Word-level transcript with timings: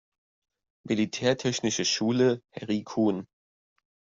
Militärtechnische 0.83 1.85
Schule 1.85 2.41
„Harry 2.59 2.81
Kuhn“ 2.83 3.27